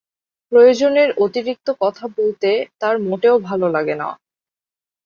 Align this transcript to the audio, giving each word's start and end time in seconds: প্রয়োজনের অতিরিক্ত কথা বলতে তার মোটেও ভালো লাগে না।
প্রয়োজনের 0.51 1.09
অতিরিক্ত 1.17 1.67
কথা 1.79 2.05
বলতে 2.17 2.49
তার 2.79 2.95
মোটেও 2.99 3.35
ভালো 3.39 3.67
লাগে 3.69 3.95
না। 3.95 4.09